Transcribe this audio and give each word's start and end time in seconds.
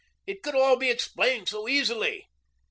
It 0.25 0.41
could 0.41 0.55
all 0.55 0.77
be 0.77 0.89
explained 0.89 1.47
so 1.49 1.67
easily. 1.67 2.25